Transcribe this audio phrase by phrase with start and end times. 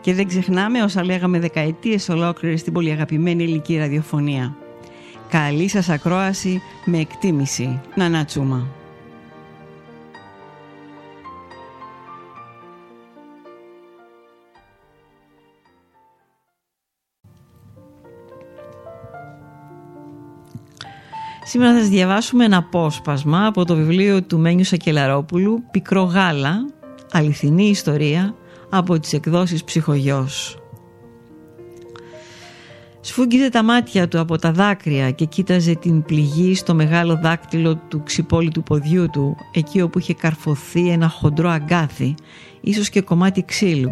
[0.00, 4.56] Και δεν ξεχνάμε όσα λέγαμε δεκαετίες ολόκληρες στην πολύ αγαπημένη ελληνική ραδιοφωνία.
[5.28, 7.80] Καλή σας ακρόαση με εκτίμηση.
[7.94, 8.66] Να τσούμα.
[21.44, 26.66] Σήμερα θα σας διαβάσουμε ένα απόσπασμα από το βιβλίο του Μένιου Σακελαρόπουλου «Πικρό γάλα,
[27.12, 28.34] αληθινή ιστορία
[28.70, 30.60] από τις εκδόσεις «Ψυχογιός».
[33.00, 38.02] Σφούγγιζε τα μάτια του από τα δάκρυα και κοίταζε την πληγή στο μεγάλο δάκτυλο του
[38.02, 42.14] ξυπόλυτου ποδιού του εκεί όπου είχε καρφωθεί ένα χοντρό αγκάθι,
[42.60, 43.90] ίσως και κομμάτι ξύλου,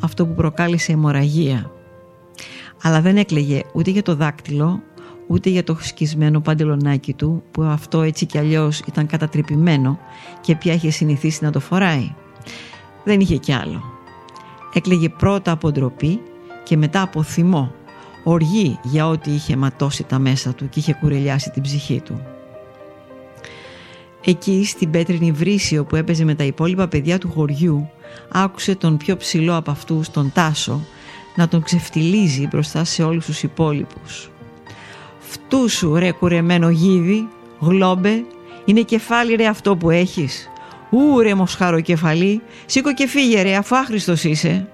[0.00, 1.70] αυτό που προκάλεσε αιμορραγία.
[2.82, 4.82] Αλλά δεν έκλαιγε ούτε για το δάκτυλο,
[5.26, 9.98] ούτε για το σκισμένο παντελονάκι του που αυτό έτσι κι αλλιώς ήταν κατατρυπημένο
[10.40, 12.14] και πια είχε συνηθίσει να το φοράει.
[13.04, 13.93] Δεν είχε κι άλλο.
[14.74, 16.20] Έκλαιγε πρώτα από ντροπή
[16.62, 17.74] και μετά από θυμό,
[18.24, 22.20] οργή για ό,τι είχε ματώσει τα μέσα του και είχε κουρελιάσει την ψυχή του.
[24.24, 27.90] Εκεί στην πέτρινη βρύση όπου έπαιζε με τα υπόλοιπα παιδιά του χωριού
[28.32, 30.80] άκουσε τον πιο ψηλό από αυτούς, τον Τάσο,
[31.36, 34.30] να τον ξεφτιλίζει μπροστά σε όλους τους υπόλοιπους.
[35.18, 37.28] Φτού σου ρε κουρεμένο γίδι,
[37.60, 38.24] γλόμπε,
[38.64, 40.48] είναι κεφάλι ρε αυτό που έχεις.
[40.90, 44.68] Ού ρε μοσχαροκεφαλή, σήκω και φύγε ρε αφού άχρηστος είσαι.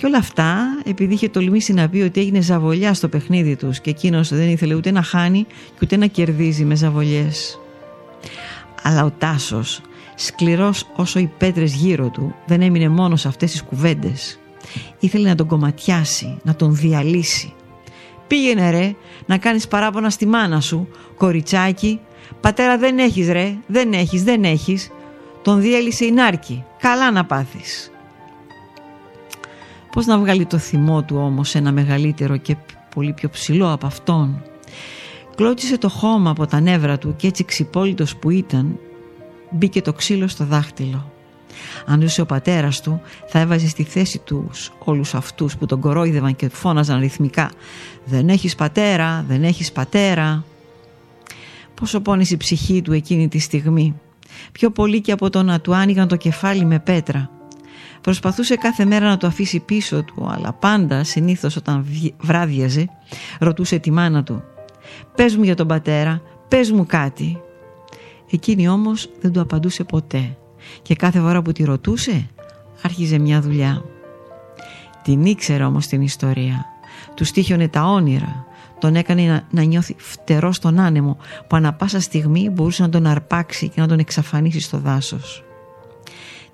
[0.00, 3.90] Και όλα αυτά επειδή είχε τολμήσει να πει ότι έγινε ζαβολιά στο παιχνίδι τους και
[3.90, 7.60] εκείνος δεν ήθελε ούτε να χάνει και ούτε να κερδίζει με ζαβολιές.
[8.82, 9.80] Αλλά ο Τάσος,
[10.14, 14.38] σκληρός όσο οι πέτρες γύρω του, δεν έμεινε μόνος σε αυτές τις κουβέντες.
[14.98, 17.52] Ήθελε να τον κομματιάσει, να τον διαλύσει.
[18.26, 18.94] Πήγαινε ρε
[19.26, 22.00] να κάνεις παράπονα στη μάνα σου, κοριτσάκι.
[22.40, 24.90] Πατέρα δεν έχεις ρε, δεν έχεις, δεν έχεις.
[25.42, 27.90] Τον διέλυσε η νάρκη, καλά να πάθεις.
[29.92, 32.56] Πώς να βγάλει το θυμό του όμως ένα μεγαλύτερο και
[32.94, 34.42] πολύ πιο ψηλό από αυτόν;
[35.34, 38.78] Κλώτσισε το χώμα από τα νεύρα του και έτσι ξυπόλυτος που ήταν
[39.50, 41.12] μπήκε το ξύλο στο δάχτυλο.
[41.86, 46.36] Αν ζούσε ο πατέρας του θα έβαζε στη θέση τους όλους αυτούς που τον κορόιδευαν
[46.36, 47.50] και φώναζαν ρυθμικά
[48.04, 50.44] «Δεν έχεις πατέρα, δεν έχεις πατέρα».
[51.74, 53.94] Πόσο πόνησε η ψυχή του εκείνη τη στιγμή.
[54.52, 57.39] Πιο πολύ και από το να του άνοιγαν το κεφάλι με πέτρα.
[58.00, 61.86] Προσπαθούσε κάθε μέρα να το αφήσει πίσω του, αλλά πάντα, συνήθως όταν
[62.20, 62.88] βράδιαζε,
[63.38, 64.42] ρωτούσε τη μάνα του
[65.14, 67.40] «Πες μου για τον πατέρα, πες μου κάτι».
[68.30, 70.36] Εκείνη όμως δεν του απαντούσε ποτέ
[70.82, 72.28] και κάθε φορά που τη ρωτούσε
[72.82, 73.84] άρχιζε μια δουλειά.
[75.02, 76.66] Την ήξερε όμως την ιστορία.
[77.14, 78.44] Του στήχιωνε τα όνειρα.
[78.78, 81.16] Τον έκανε να, να νιώθει φτερός στον άνεμο
[81.46, 85.44] που ανα πάσα στιγμή μπορούσε να τον αρπάξει και να τον εξαφανίσει στο δάσος.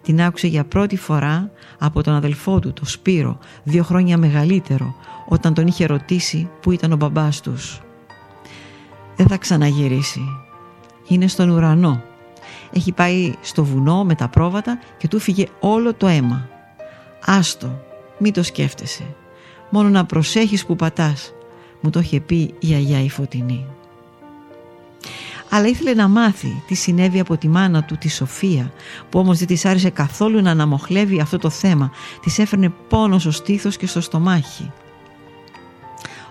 [0.07, 4.95] Την άκουσε για πρώτη φορά από τον αδελφό του, το Σπύρο, δύο χρόνια μεγαλύτερο,
[5.29, 7.81] όταν τον είχε ρωτήσει που ήταν ο μπαμπάς τους.
[9.17, 10.21] Δεν θα ξαναγυρίσει.
[11.07, 12.03] Είναι στον ουρανό,
[12.73, 16.49] έχει πάει στο βουνό με τα πρόβατα και του φύγε όλο το αίμα.
[17.25, 17.81] Άστο,
[18.19, 19.15] μη το σκέφτεσαι.
[19.71, 21.33] Μόνο να προσέχεις που πατάς.
[21.81, 23.67] Μου το είχε πει η Αγιά η Φωτεινή.
[25.57, 28.73] Αλλά ήθελε να μάθει τι συνέβη από τη μάνα του, τη Σοφία,
[29.09, 31.91] που όμως δεν της άρεσε καθόλου να αναμοχλεύει αυτό το θέμα.
[32.23, 34.71] Της έφερνε πόνο στο στήθος και στο στομάχι.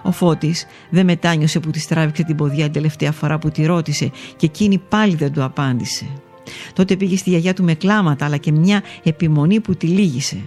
[0.02, 4.12] Ο Φώτης δεν μετάνιωσε που της τράβηξε την ποδιά την τελευταία φορά που τη ρώτησε
[4.36, 6.06] και εκείνη πάλι δεν του απάντησε.
[6.74, 10.42] Τότε πήγε στη γιαγιά του με κλάματα αλλά και μια επιμονή που τη λύγησε.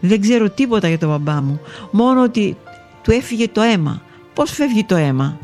[0.00, 1.60] Δεν ξέρω τίποτα για τον μπαμπά μου,
[1.90, 2.56] μόνο ότι
[3.02, 4.02] του έφυγε το αίμα.
[4.34, 5.38] Πώς φεύγει το αίμα;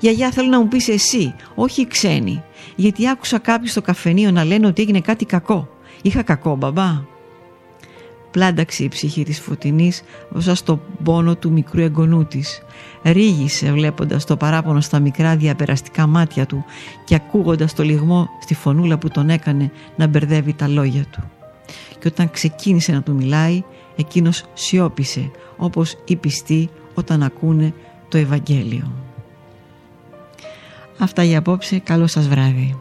[0.00, 2.42] Γιαγιά θέλω να μου πεις εσύ, όχι οι ξένοι.
[2.76, 5.68] Γιατί άκουσα κάποιοι στο καφενείο να λένε ότι έγινε κάτι κακό.
[6.02, 7.10] Είχα κακό μπαμπά.
[8.30, 12.62] Πλάνταξε η ψυχή της Φωτεινής μπροστά στο πόνο του μικρού εγγονού της.
[13.02, 16.64] Ρίγησε βλέποντας το παράπονο στα μικρά διαπεραστικά μάτια του
[17.04, 21.22] και ακούγοντας το λιγμό στη φωνούλα που τον έκανε να μπερδεύει τα λόγια του.
[21.98, 23.62] Και όταν ξεκίνησε να του μιλάει,
[23.96, 27.74] εκείνος σιώπησε όπως οι πιστοί όταν ακούνε
[28.08, 28.92] το Ευαγγέλιο.
[30.98, 31.78] Αυτά για απόψε.
[31.78, 32.80] Καλό σας βράδυ.